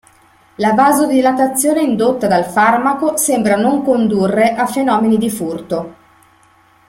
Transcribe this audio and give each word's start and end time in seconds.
La 0.55 0.73
vasodilatazione 0.73 1.83
indotta 1.83 2.25
dal 2.25 2.45
farmaco 2.45 3.17
sembra 3.17 3.55
non 3.55 3.83
condurre 3.83 4.55
a 4.55 4.65
fenomeni 4.65 5.17
di 5.19 5.29
furto. 5.29 5.95